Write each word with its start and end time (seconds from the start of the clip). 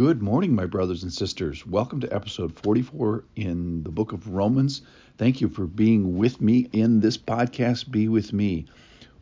Good 0.00 0.22
morning, 0.22 0.54
my 0.54 0.64
brothers 0.64 1.02
and 1.02 1.12
sisters. 1.12 1.66
Welcome 1.66 2.00
to 2.00 2.10
episode 2.10 2.58
44 2.58 3.22
in 3.36 3.82
the 3.82 3.90
book 3.90 4.14
of 4.14 4.28
Romans. 4.28 4.80
Thank 5.18 5.42
you 5.42 5.50
for 5.50 5.66
being 5.66 6.16
with 6.16 6.40
me 6.40 6.70
in 6.72 7.00
this 7.00 7.18
podcast, 7.18 7.90
Be 7.90 8.08
With 8.08 8.32
Me. 8.32 8.64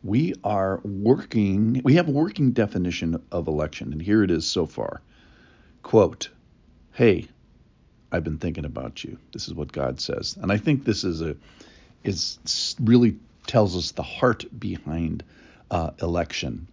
We 0.05 0.35
are 0.41 0.79
working, 0.85 1.81
we 1.83 1.95
have 1.95 2.07
a 2.07 2.11
working 2.11 2.51
definition 2.51 3.21
of 3.29 3.49
election, 3.49 3.91
and 3.91 4.01
here 4.01 4.23
it 4.23 4.31
is 4.31 4.47
so 4.47 4.65
far. 4.65 5.01
Quote, 5.83 6.29
Hey, 6.93 7.27
I've 8.13 8.23
been 8.23 8.37
thinking 8.37 8.63
about 8.63 9.03
you. 9.03 9.17
This 9.33 9.49
is 9.49 9.53
what 9.53 9.73
God 9.73 9.99
says. 9.99 10.37
And 10.41 10.49
I 10.49 10.55
think 10.55 10.85
this 10.85 11.03
is 11.03 11.21
a, 11.21 11.35
is 12.05 12.77
really 12.79 13.17
tells 13.47 13.75
us 13.75 13.91
the 13.91 14.03
heart 14.03 14.45
behind 14.57 15.25
uh, 15.71 15.91
election 16.01 16.69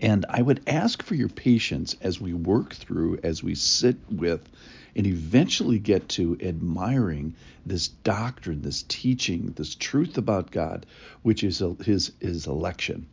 and 0.00 0.26
I 0.28 0.42
would 0.42 0.62
ask 0.66 1.02
for 1.02 1.14
your 1.14 1.28
patience 1.28 1.96
as 2.00 2.20
we 2.20 2.34
work 2.34 2.74
through, 2.74 3.20
as 3.22 3.42
we 3.42 3.54
sit 3.54 3.96
with, 4.10 4.46
and 4.94 5.06
eventually 5.06 5.78
get 5.78 6.08
to 6.10 6.36
admiring 6.40 7.34
this 7.64 7.88
doctrine, 7.88 8.62
this 8.62 8.82
teaching, 8.82 9.52
this 9.56 9.74
truth 9.74 10.18
about 10.18 10.50
God, 10.50 10.86
which 11.22 11.44
is 11.44 11.62
his, 11.84 12.12
his 12.20 12.46
election. 12.46 13.06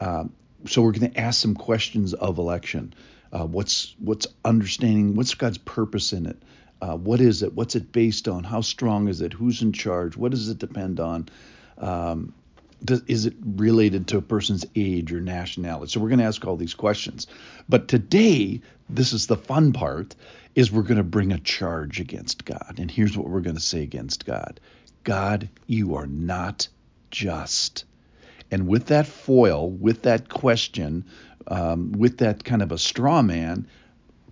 Um, 0.00 0.32
so 0.66 0.82
we're 0.82 0.92
going 0.92 1.12
to 1.12 1.20
ask 1.20 1.40
some 1.40 1.54
questions 1.54 2.14
of 2.14 2.38
election. 2.38 2.94
Uh, 3.32 3.46
what's 3.46 3.94
what's 3.98 4.26
understanding? 4.44 5.14
What's 5.16 5.34
God's 5.34 5.58
purpose 5.58 6.12
in 6.12 6.26
it? 6.26 6.40
Uh, 6.80 6.96
what 6.96 7.20
is 7.20 7.42
it? 7.42 7.54
What's 7.54 7.74
it 7.76 7.92
based 7.92 8.28
on? 8.28 8.44
How 8.44 8.60
strong 8.60 9.08
is 9.08 9.20
it? 9.20 9.32
Who's 9.32 9.62
in 9.62 9.72
charge? 9.72 10.16
What 10.16 10.30
does 10.30 10.48
it 10.48 10.58
depend 10.58 11.00
on? 11.00 11.28
Um, 11.78 12.32
does, 12.84 13.02
is 13.06 13.26
it 13.26 13.34
related 13.42 14.08
to 14.08 14.18
a 14.18 14.22
person's 14.22 14.66
age 14.76 15.12
or 15.12 15.20
nationality? 15.20 15.90
So 15.90 16.00
we're 16.00 16.08
going 16.08 16.18
to 16.18 16.26
ask 16.26 16.44
all 16.44 16.56
these 16.56 16.74
questions. 16.74 17.26
But 17.68 17.88
today, 17.88 18.60
this 18.88 19.12
is 19.12 19.26
the 19.26 19.36
fun 19.36 19.72
part, 19.72 20.14
is 20.54 20.70
we're 20.70 20.82
going 20.82 20.98
to 20.98 21.04
bring 21.04 21.32
a 21.32 21.38
charge 21.38 22.00
against 22.00 22.44
God. 22.44 22.76
And 22.78 22.90
here's 22.90 23.16
what 23.16 23.28
we're 23.28 23.40
going 23.40 23.56
to 23.56 23.62
say 23.62 23.82
against 23.82 24.26
God. 24.26 24.60
God, 25.02 25.48
you 25.66 25.96
are 25.96 26.06
not 26.06 26.68
just. 27.10 27.84
And 28.50 28.68
with 28.68 28.86
that 28.86 29.06
foil, 29.06 29.70
with 29.70 30.02
that 30.02 30.28
question, 30.28 31.06
um, 31.46 31.92
with 31.92 32.18
that 32.18 32.44
kind 32.44 32.62
of 32.62 32.72
a 32.72 32.78
straw 32.78 33.22
man, 33.22 33.66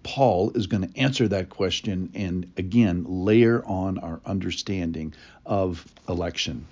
Paul 0.03 0.53
is 0.55 0.67
going 0.67 0.89
to 0.89 0.98
answer 0.98 1.29
that 1.29 1.48
question 1.48 2.11
and 2.15 2.53
again 2.57 3.05
layer 3.07 3.65
on 3.65 3.98
our 3.98 4.21
understanding 4.27 5.15
of 5.47 5.87
election 6.09 6.67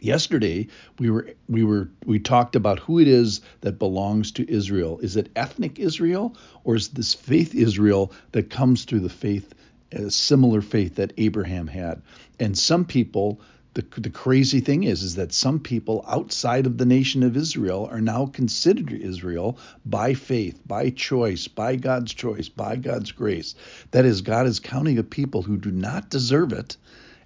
yesterday 0.00 0.68
we 0.98 1.10
were 1.10 1.28
we 1.48 1.64
were 1.64 1.88
we 2.04 2.18
talked 2.18 2.56
about 2.56 2.78
who 2.80 2.98
it 2.98 3.08
is 3.08 3.40
that 3.60 3.78
belongs 3.78 4.32
to 4.32 4.50
Israel. 4.50 4.98
Is 5.00 5.16
it 5.16 5.30
ethnic 5.36 5.78
Israel 5.78 6.36
or 6.64 6.76
is 6.76 6.88
this 6.88 7.14
faith 7.14 7.54
Israel 7.54 8.12
that 8.32 8.50
comes 8.50 8.84
through 8.84 9.00
the 9.00 9.08
faith 9.08 9.54
a 9.92 10.10
similar 10.10 10.60
faith 10.60 10.96
that 10.96 11.12
Abraham 11.16 11.66
had? 11.66 12.02
And 12.38 12.56
some 12.56 12.84
people 12.84 13.40
the, 13.74 13.84
the 14.00 14.10
crazy 14.10 14.60
thing 14.60 14.84
is 14.84 15.02
is 15.02 15.16
that 15.16 15.34
some 15.34 15.60
people 15.60 16.02
outside 16.08 16.64
of 16.64 16.78
the 16.78 16.86
nation 16.86 17.22
of 17.22 17.36
Israel 17.36 17.86
are 17.90 18.00
now 18.00 18.24
considered 18.24 18.90
Israel 18.90 19.58
by 19.84 20.14
faith, 20.14 20.58
by 20.66 20.88
choice, 20.88 21.46
by 21.46 21.76
God's 21.76 22.14
choice, 22.14 22.48
by 22.48 22.76
God's 22.76 23.12
grace. 23.12 23.54
That 23.90 24.06
is 24.06 24.22
God 24.22 24.46
is 24.46 24.60
counting 24.60 24.96
a 24.96 25.02
people 25.02 25.42
who 25.42 25.58
do 25.58 25.70
not 25.70 26.08
deserve 26.08 26.54
it 26.54 26.78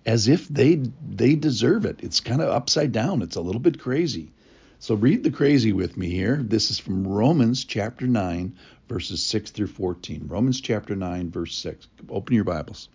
as 0.06 0.28
if 0.28 0.48
they 0.48 0.76
they 1.08 1.34
deserve 1.34 1.84
it. 1.84 2.00
It's 2.02 2.20
kind 2.20 2.40
of 2.40 2.48
upside 2.48 2.92
down. 2.92 3.22
It's 3.22 3.36
a 3.36 3.40
little 3.40 3.60
bit 3.60 3.78
crazy. 3.78 4.32
So 4.78 4.94
read 4.94 5.22
the 5.22 5.30
crazy 5.30 5.72
with 5.72 5.96
me 5.96 6.08
here. 6.08 6.36
This 6.36 6.70
is 6.70 6.78
from 6.78 7.06
Romans 7.06 7.64
chapter 7.64 8.06
9 8.06 8.56
verses 8.88 9.22
6 9.24 9.50
through 9.50 9.66
14. 9.66 10.26
Romans 10.26 10.60
chapter 10.60 10.96
9 10.96 11.30
verse 11.30 11.54
6. 11.56 11.86
Open 12.08 12.34
your 12.34 12.44
Bibles. 12.44 12.88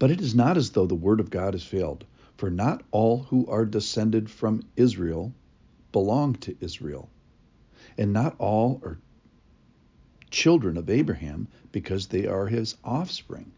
But 0.00 0.10
it 0.10 0.20
is 0.20 0.34
not 0.34 0.56
as 0.56 0.70
though 0.70 0.86
the 0.86 0.96
word 0.96 1.20
of 1.20 1.30
God 1.30 1.54
has 1.54 1.62
failed, 1.62 2.04
for 2.36 2.50
not 2.50 2.82
all 2.90 3.18
who 3.18 3.46
are 3.46 3.64
descended 3.64 4.28
from 4.28 4.64
Israel 4.74 5.32
belong 5.92 6.34
to 6.34 6.56
Israel, 6.60 7.08
and 7.96 8.12
not 8.12 8.34
all 8.38 8.80
are 8.82 8.98
children 10.28 10.76
of 10.76 10.90
Abraham 10.90 11.46
because 11.70 12.08
they 12.08 12.26
are 12.26 12.48
his 12.48 12.76
offspring. 12.82 13.52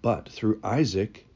But 0.00 0.28
through 0.28 0.60
Isaac 0.62 1.26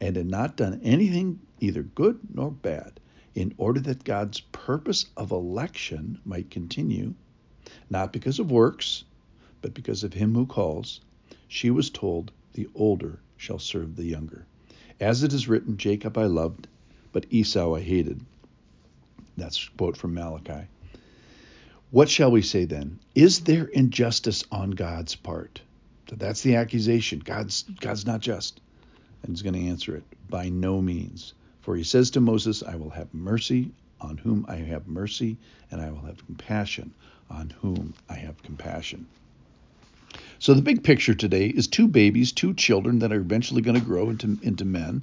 and 0.00 0.16
had 0.16 0.26
not 0.26 0.56
done 0.56 0.80
anything 0.82 1.40
either 1.60 1.82
good 1.82 2.18
nor 2.32 2.50
bad, 2.50 3.00
in 3.34 3.54
order 3.58 3.80
that 3.80 4.04
God's 4.04 4.40
purpose 4.40 5.06
of 5.16 5.30
election 5.30 6.18
might 6.24 6.50
continue, 6.50 7.14
not 7.90 8.12
because 8.12 8.38
of 8.38 8.50
works, 8.50 9.04
but 9.62 9.74
because 9.74 10.04
of 10.04 10.12
him 10.12 10.34
who 10.34 10.46
calls, 10.46 11.00
she 11.48 11.70
was 11.70 11.90
told, 11.90 12.32
The 12.52 12.68
older 12.74 13.20
shall 13.36 13.58
serve 13.58 13.96
the 13.96 14.04
younger. 14.04 14.46
As 15.00 15.22
it 15.22 15.32
is 15.32 15.48
written, 15.48 15.76
Jacob 15.76 16.16
I 16.16 16.24
loved, 16.24 16.68
but 17.12 17.26
Esau 17.30 17.74
I 17.74 17.80
hated. 17.80 18.20
That's 19.36 19.68
quote 19.76 19.96
from 19.96 20.14
Malachi. 20.14 20.66
What 21.90 22.08
shall 22.08 22.30
we 22.30 22.42
say 22.42 22.64
then? 22.64 22.98
Is 23.14 23.40
there 23.40 23.64
injustice 23.64 24.44
on 24.50 24.70
God's 24.70 25.14
part? 25.14 25.60
That's 26.10 26.42
the 26.42 26.56
accusation. 26.56 27.20
God's 27.20 27.62
God's 27.62 28.06
not 28.06 28.20
just. 28.20 28.60
And 29.22 29.30
he's 29.30 29.42
going 29.42 29.54
to 29.54 29.68
answer 29.68 29.96
it. 29.96 30.04
By 30.28 30.48
no 30.48 30.80
means. 30.80 31.34
For 31.62 31.76
he 31.76 31.84
says 31.84 32.10
to 32.12 32.20
Moses, 32.20 32.62
I 32.62 32.76
will 32.76 32.90
have 32.90 33.12
mercy 33.12 33.70
on 34.00 34.18
whom 34.18 34.46
I 34.48 34.56
have 34.56 34.86
mercy, 34.86 35.36
and 35.70 35.80
I 35.80 35.90
will 35.90 36.02
have 36.02 36.24
compassion 36.26 36.92
on 37.30 37.50
whom 37.60 37.94
I 38.08 38.14
have 38.14 38.42
compassion. 38.42 39.06
So 40.38 40.54
the 40.54 40.62
big 40.62 40.84
picture 40.84 41.14
today 41.14 41.46
is 41.46 41.66
two 41.66 41.88
babies, 41.88 42.32
two 42.32 42.54
children 42.54 43.00
that 43.00 43.12
are 43.12 43.20
eventually 43.20 43.62
going 43.62 43.78
to 43.78 43.84
grow 43.84 44.10
into 44.10 44.38
into 44.42 44.64
men, 44.64 45.02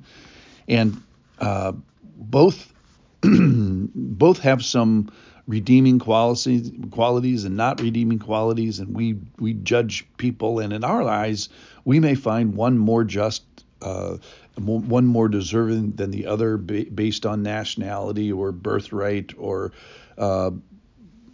and 0.68 1.02
uh, 1.40 1.74
both 2.04 2.72
both 3.22 4.40
have 4.40 4.64
some 4.64 5.12
redeeming 5.48 6.00
qualities 6.00 6.72
qualities 6.92 7.44
and 7.46 7.58
not 7.58 7.82
redeeming 7.82 8.20
qualities, 8.20 8.80
and 8.80 8.96
we 8.96 9.18
we 9.40 9.54
judge 9.54 10.08
people, 10.18 10.60
and 10.60 10.72
in 10.72 10.84
our 10.84 11.04
eyes 11.04 11.50
we 11.84 12.00
may 12.00 12.16
find 12.16 12.56
one 12.56 12.78
more 12.78 13.04
just 13.04 13.44
uh, 13.84 14.18
one 14.56 15.06
more 15.06 15.28
deserving 15.28 15.92
than 15.92 16.12
the 16.12 16.28
other 16.28 16.58
based 16.58 17.26
on 17.26 17.44
nationality 17.44 18.32
or 18.32 18.52
birthright 18.52 19.34
or 19.38 19.72
uh, 20.18 20.52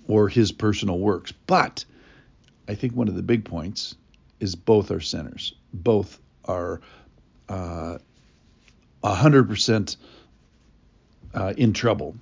or 0.08 0.28
his 0.28 0.52
personal 0.52 0.98
works. 0.98 1.32
But 1.32 1.86
I 2.68 2.76
think 2.76 2.96
one 2.96 3.08
of 3.08 3.16
the 3.16 3.22
big 3.22 3.46
points 3.46 3.96
is 4.40 4.56
both 4.56 4.92
are 4.92 5.02
sinners. 5.02 5.54
Both 5.74 6.20
are 6.46 6.82
uh, 7.48 8.00
100% 9.04 9.98
uh, 11.34 11.54
in 11.58 11.74
trouble. 11.74 12.16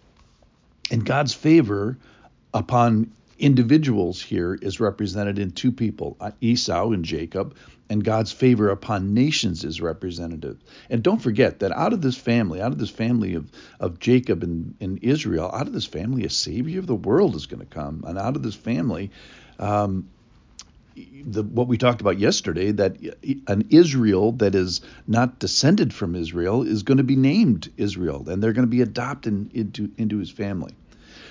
And 0.91 1.05
God's 1.05 1.33
favor 1.33 1.97
upon 2.53 3.11
individuals 3.39 4.21
here 4.21 4.57
is 4.61 4.79
represented 4.79 5.39
in 5.39 5.51
two 5.51 5.71
people, 5.71 6.17
uh, 6.19 6.31
Esau 6.41 6.91
and 6.91 7.05
Jacob, 7.05 7.55
and 7.89 8.03
God's 8.03 8.31
favor 8.31 8.69
upon 8.69 9.13
nations 9.13 9.63
is 9.63 9.79
representative. 9.79 10.57
And 10.89 11.03
don't 11.03 11.21
forget 11.21 11.59
that 11.59 11.71
out 11.71 11.93
of 11.93 12.01
this 12.01 12.17
family, 12.17 12.61
out 12.61 12.71
of 12.71 12.77
this 12.77 12.89
family 12.89 13.35
of, 13.35 13.49
of 13.79 13.99
Jacob 13.99 14.43
and, 14.43 14.75
and 14.81 14.99
Israel, 15.03 15.49
out 15.53 15.67
of 15.67 15.73
this 15.73 15.85
family, 15.85 16.25
a 16.25 16.29
savior 16.29 16.79
of 16.79 16.87
the 16.87 16.95
world 16.95 17.35
is 17.35 17.45
going 17.45 17.61
to 17.61 17.65
come. 17.65 18.03
And 18.05 18.17
out 18.17 18.35
of 18.35 18.43
this 18.43 18.55
family, 18.55 19.11
um, 19.59 20.09
the, 20.95 21.43
what 21.43 21.67
we 21.67 21.77
talked 21.77 22.01
about 22.01 22.19
yesterday, 22.19 22.71
that 22.71 22.97
an 23.47 23.67
Israel 23.69 24.31
that 24.33 24.55
is 24.55 24.81
not 25.07 25.39
descended 25.39 25.93
from 25.93 26.15
Israel 26.15 26.63
is 26.63 26.83
going 26.83 26.97
to 26.97 27.03
be 27.03 27.15
named 27.15 27.71
Israel, 27.77 28.27
and 28.27 28.41
they're 28.41 28.53
going 28.53 28.65
to 28.65 28.71
be 28.71 28.81
adopted 28.81 29.55
into, 29.55 29.91
into 29.97 30.17
his 30.17 30.31
family. 30.31 30.73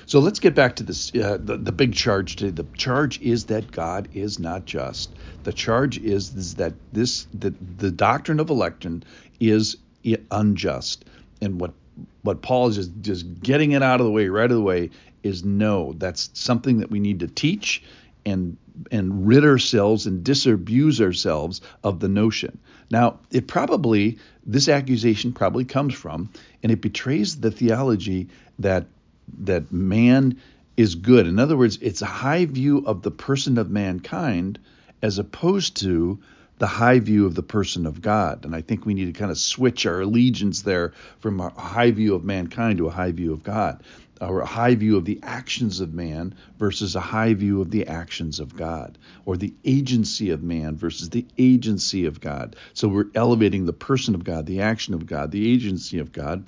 So 0.06 0.20
let's 0.20 0.38
get 0.38 0.54
back 0.54 0.76
to 0.76 0.84
this 0.84 1.12
uh, 1.14 1.36
the, 1.40 1.56
the 1.56 1.72
big 1.72 1.92
charge 1.92 2.36
today. 2.36 2.52
The 2.52 2.68
charge 2.76 3.20
is 3.20 3.46
that 3.46 3.72
God 3.72 4.08
is 4.14 4.38
not 4.38 4.64
just. 4.64 5.12
The 5.42 5.52
charge 5.52 5.98
is, 5.98 6.32
is 6.34 6.54
that 6.54 6.74
this 6.92 7.26
the, 7.34 7.50
the 7.78 7.90
doctrine 7.90 8.38
of 8.38 8.48
election 8.48 9.02
is 9.40 9.76
unjust. 10.30 11.04
And 11.42 11.60
what 11.60 11.72
what 12.22 12.40
Paul 12.40 12.68
is 12.68 12.76
just, 12.76 12.92
just 13.00 13.40
getting 13.40 13.72
it 13.72 13.82
out 13.82 14.00
of 14.00 14.06
the 14.06 14.12
way 14.12 14.28
right 14.28 14.50
of 14.50 14.56
the 14.56 14.62
way 14.62 14.90
is 15.24 15.44
no, 15.44 15.92
that's 15.94 16.30
something 16.34 16.78
that 16.78 16.90
we 16.90 17.00
need 17.00 17.20
to 17.20 17.26
teach 17.26 17.82
and 18.24 18.56
and 18.92 19.26
rid 19.26 19.44
ourselves 19.44 20.06
and 20.06 20.22
disabuse 20.22 21.00
ourselves 21.00 21.62
of 21.82 21.98
the 21.98 22.08
notion. 22.08 22.58
Now, 22.90 23.18
it 23.32 23.48
probably 23.48 24.18
this 24.44 24.68
accusation 24.68 25.32
probably 25.32 25.64
comes 25.64 25.94
from, 25.94 26.30
and 26.62 26.70
it 26.70 26.80
betrays 26.80 27.40
the 27.40 27.50
theology 27.50 28.28
that 28.60 28.86
that 29.40 29.72
man 29.72 30.40
is 30.76 30.94
good. 30.94 31.26
In 31.26 31.38
other 31.38 31.56
words, 31.56 31.78
it's 31.80 32.02
a 32.02 32.06
high 32.06 32.44
view 32.44 32.84
of 32.86 33.02
the 33.02 33.10
person 33.10 33.58
of 33.58 33.70
mankind 33.70 34.58
as 35.02 35.18
opposed 35.18 35.76
to 35.78 36.18
the 36.58 36.66
high 36.66 36.98
view 37.00 37.26
of 37.26 37.34
the 37.34 37.42
person 37.42 37.86
of 37.86 38.00
God. 38.00 38.44
And 38.44 38.54
I 38.54 38.62
think 38.62 38.86
we 38.86 38.94
need 38.94 39.12
to 39.12 39.18
kind 39.18 39.30
of 39.30 39.38
switch 39.38 39.84
our 39.84 40.00
allegiance 40.00 40.62
there 40.62 40.94
from 41.20 41.40
a 41.40 41.50
high 41.50 41.90
view 41.90 42.14
of 42.14 42.24
mankind 42.24 42.78
to 42.78 42.86
a 42.86 42.90
high 42.90 43.12
view 43.12 43.32
of 43.32 43.42
God, 43.42 43.82
or 44.22 44.40
a 44.40 44.46
high 44.46 44.74
view 44.74 44.96
of 44.96 45.04
the 45.04 45.20
actions 45.22 45.80
of 45.80 45.92
man 45.92 46.34
versus 46.58 46.96
a 46.96 47.00
high 47.00 47.34
view 47.34 47.60
of 47.60 47.70
the 47.70 47.86
actions 47.86 48.40
of 48.40 48.56
God, 48.56 48.96
or 49.26 49.36
the 49.36 49.52
agency 49.64 50.30
of 50.30 50.42
man 50.42 50.76
versus 50.76 51.10
the 51.10 51.26
agency 51.36 52.06
of 52.06 52.20
God. 52.22 52.56
So 52.72 52.88
we're 52.88 53.10
elevating 53.14 53.66
the 53.66 53.74
person 53.74 54.14
of 54.14 54.24
God, 54.24 54.46
the 54.46 54.62
action 54.62 54.94
of 54.94 55.04
God, 55.04 55.32
the 55.32 55.52
agency 55.52 55.98
of 55.98 56.12
God, 56.12 56.46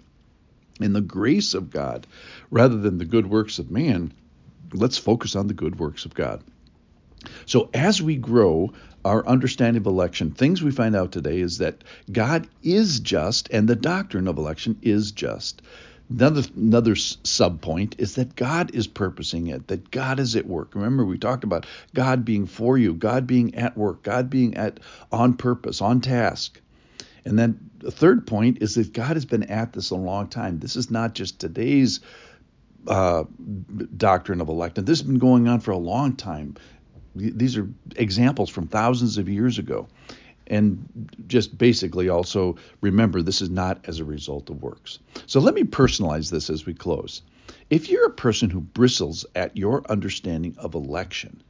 and 0.80 0.94
the 0.94 1.00
grace 1.00 1.54
of 1.54 1.70
God 1.70 2.06
rather 2.50 2.76
than 2.76 2.98
the 2.98 3.04
good 3.04 3.26
works 3.26 3.58
of 3.58 3.70
man. 3.70 4.12
Let's 4.72 4.98
focus 4.98 5.36
on 5.36 5.46
the 5.46 5.54
good 5.54 5.78
works 5.78 6.04
of 6.04 6.14
God. 6.14 6.42
So 7.46 7.68
as 7.74 8.00
we 8.00 8.16
grow 8.16 8.72
our 9.04 9.26
understanding 9.26 9.80
of 9.80 9.86
election, 9.86 10.30
things 10.30 10.62
we 10.62 10.70
find 10.70 10.94
out 10.94 11.12
today 11.12 11.40
is 11.40 11.58
that 11.58 11.82
God 12.10 12.48
is 12.62 13.00
just 13.00 13.48
and 13.50 13.68
the 13.68 13.76
doctrine 13.76 14.28
of 14.28 14.38
election 14.38 14.78
is 14.82 15.12
just. 15.12 15.62
Another, 16.10 16.42
another 16.56 16.94
sub 16.96 17.60
point 17.60 17.96
is 17.98 18.14
that 18.14 18.34
God 18.34 18.74
is 18.74 18.86
purposing 18.86 19.48
it, 19.48 19.68
that 19.68 19.90
God 19.90 20.18
is 20.20 20.36
at 20.36 20.46
work. 20.46 20.74
Remember, 20.74 21.04
we 21.04 21.18
talked 21.18 21.44
about 21.44 21.66
God 21.94 22.24
being 22.24 22.46
for 22.46 22.78
you, 22.78 22.94
God 22.94 23.26
being 23.26 23.54
at 23.54 23.76
work, 23.76 24.02
God 24.02 24.30
being 24.30 24.56
at 24.56 24.80
on 25.12 25.34
purpose, 25.34 25.82
on 25.82 26.00
task. 26.00 26.60
And 27.28 27.38
then 27.38 27.70
the 27.80 27.90
third 27.90 28.26
point 28.26 28.62
is 28.62 28.74
that 28.76 28.94
God 28.94 29.14
has 29.14 29.26
been 29.26 29.42
at 29.44 29.74
this 29.74 29.90
a 29.90 29.96
long 29.96 30.28
time. 30.28 30.60
This 30.60 30.76
is 30.76 30.90
not 30.90 31.14
just 31.14 31.38
today's 31.38 32.00
uh, 32.86 33.24
doctrine 33.98 34.40
of 34.40 34.48
election. 34.48 34.86
This 34.86 35.00
has 35.00 35.06
been 35.06 35.18
going 35.18 35.46
on 35.46 35.60
for 35.60 35.72
a 35.72 35.76
long 35.76 36.16
time. 36.16 36.56
These 37.14 37.58
are 37.58 37.68
examples 37.96 38.48
from 38.48 38.66
thousands 38.66 39.18
of 39.18 39.28
years 39.28 39.58
ago. 39.58 39.88
And 40.46 40.88
just 41.26 41.58
basically 41.58 42.08
also 42.08 42.56
remember 42.80 43.20
this 43.20 43.42
is 43.42 43.50
not 43.50 43.84
as 43.86 44.00
a 44.00 44.06
result 44.06 44.48
of 44.48 44.62
works. 44.62 44.98
So 45.26 45.38
let 45.38 45.52
me 45.52 45.64
personalize 45.64 46.30
this 46.30 46.48
as 46.48 46.64
we 46.64 46.72
close. 46.72 47.20
If 47.68 47.90
you're 47.90 48.06
a 48.06 48.10
person 48.10 48.48
who 48.48 48.60
bristles 48.60 49.26
at 49.34 49.54
your 49.54 49.82
understanding 49.90 50.56
of 50.56 50.74
election, 50.74 51.42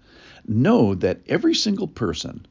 know 0.45 0.97
that 0.97 1.21
every 1.29 1.55
single 1.55 1.87
person 1.87 2.47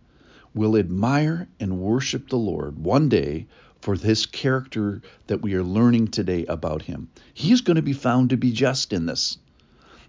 will 0.58 0.76
admire 0.76 1.48
and 1.60 1.80
worship 1.80 2.30
the 2.30 2.38
Lord 2.38 2.84
one 2.84 3.10
day 3.10 3.48
for 3.82 3.96
this 3.96 4.26
character 4.26 5.02
that 5.28 5.42
we 5.42 5.54
are 5.54 5.64
learning 5.64 6.10
today 6.10 6.46
about 6.46 6.82
him. 6.82 7.10
He 7.34 7.52
is 7.52 7.62
going 7.62 7.76
to 7.76 7.82
be 7.82 7.94
found 7.94 8.32
to 8.32 8.38
be 8.38 8.52
just 8.52 8.92
in 8.92 9.06
this. 9.06 9.38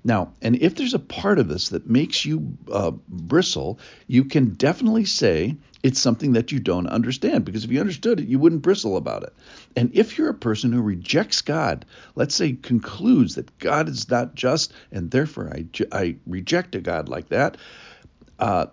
Now, 0.05 0.33
and 0.41 0.57
if 0.57 0.75
there's 0.75 0.95
a 0.95 0.99
part 0.99 1.39
of 1.39 1.49
this 1.49 1.71
that 1.71 1.89
makes 1.89 2.25
you 2.25 2.57
uh, 2.73 2.93
bristle, 3.09 3.79
you 4.07 4.25
can 4.25 4.51
definitely 4.51 5.05
say 5.05 5.57
it's 5.83 6.01
something 6.01 6.33
that 6.33 6.51
you 6.51 6.61
don't 6.61 6.87
understand 6.87 7.45
because 7.45 7.65
if 7.65 7.71
you 7.71 7.81
understood 7.81 8.21
it, 8.21 8.27
you 8.27 8.39
wouldn't 8.39 8.63
bristle 8.63 8.97
about 8.97 9.25
it. 9.25 9.35
And 9.77 9.91
if 9.95 10.17
you're 10.17 10.31
a 10.31 10.35
person 10.35 10.73
who 10.73 10.81
rejects 10.83 11.43
God, 11.43 11.85
let's 12.15 12.35
say 12.35 12.53
concludes 12.53 13.35
that 13.35 13.59
God 13.59 13.89
is 13.89 14.09
not 14.09 14.35
just 14.35 14.73
and 14.91 15.11
therefore 15.11 15.53
I, 15.53 15.67
I 15.93 16.17
reject 16.27 16.75
a 16.75 16.81
God 16.81 17.09
like 17.09 17.29
that, 17.29 17.57
uh, 18.39 18.67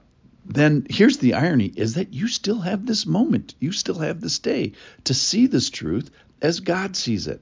then 0.47 0.85
here's 0.89 1.17
the 1.17 1.33
irony 1.33 1.73
is 1.75 1.95
that 1.95 2.13
you 2.13 2.27
still 2.27 2.59
have 2.59 2.85
this 2.85 3.07
moment, 3.07 3.55
you 3.59 3.71
still 3.71 3.99
have 3.99 4.21
this 4.21 4.37
day 4.37 4.73
to 5.05 5.13
see 5.13 5.47
this 5.47 5.71
truth 5.71 6.11
as 6.41 6.59
God 6.59 6.95
sees 6.95 7.25
it. 7.25 7.41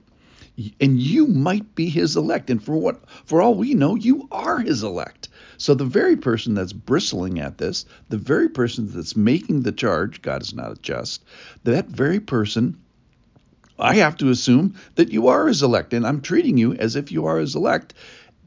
And 0.80 1.00
you 1.00 1.28
might 1.28 1.76
be 1.76 1.90
his 1.90 2.16
elect. 2.16 2.50
And 2.50 2.64
for 2.64 2.78
what 2.78 3.04
for 3.26 3.42
all 3.42 3.56
we 3.56 3.74
know 3.74 3.96
you 3.96 4.28
are 4.32 4.60
his 4.60 4.84
elect. 4.84 5.28
So 5.58 5.74
the 5.74 5.84
very 5.84 6.16
person 6.16 6.54
that's 6.54 6.72
bristling 6.72 7.40
at 7.40 7.58
this 7.58 7.86
the 8.08 8.18
very 8.18 8.48
person 8.48 8.90
that's 8.90 9.18
making 9.18 9.64
the 9.64 9.72
charge 9.72 10.22
god 10.22 10.42
is 10.42 10.54
not 10.54 10.82
just 10.82 11.24
that 11.64 11.88
very 11.88 12.20
person 12.20 12.78
i 13.80 13.96
have 13.96 14.16
to 14.18 14.30
assume 14.30 14.76
that 14.96 15.12
you 15.12 15.28
are 15.28 15.48
his 15.48 15.64
elect. 15.64 15.94
And 15.94 16.08
i'm 16.08 16.22
treating 16.22 16.58
you 16.58 16.74
as 16.74 16.96
if 16.96 17.12
you 17.12 17.26
are 17.26 17.40
his 17.40 17.56
elect. 17.56 17.94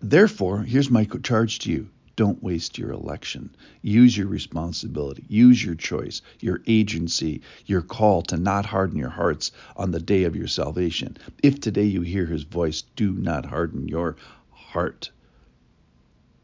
Therefore 0.00 0.62
here's 0.62 0.90
my 0.90 1.04
charge 1.04 1.58
to 1.60 1.70
you 1.72 1.90
don't 2.16 2.42
waste 2.42 2.78
your 2.78 2.90
election. 2.90 3.54
Use 3.82 4.16
your 4.16 4.26
responsibility. 4.26 5.24
Use 5.28 5.62
your 5.62 5.74
choice, 5.74 6.22
your 6.40 6.62
agency, 6.66 7.42
your 7.66 7.82
call 7.82 8.22
to 8.22 8.36
not 8.36 8.66
harden 8.66 8.98
your 8.98 9.10
hearts 9.10 9.52
on 9.76 9.90
the 9.90 10.00
day 10.00 10.24
of 10.24 10.34
your 10.34 10.48
salvation. 10.48 11.16
If 11.42 11.60
today 11.60 11.84
you 11.84 12.00
hear 12.00 12.26
his 12.26 12.42
voice, 12.42 12.82
do 12.96 13.12
not 13.12 13.44
harden 13.44 13.86
your 13.86 14.16
heart. 14.50 15.10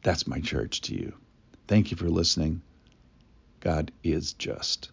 That's 0.03 0.27
my 0.27 0.41
charge 0.41 0.83
to 0.83 0.95
you. 0.95 1.15
Thank 1.69 1.91
you 1.91 1.97
for 1.97 2.11
listening. 2.11 2.61
God 3.61 3.93
is 4.03 4.35
just. 4.35 4.91